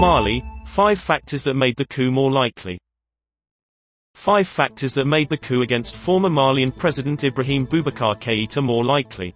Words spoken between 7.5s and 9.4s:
Boubacar Keïta more likely.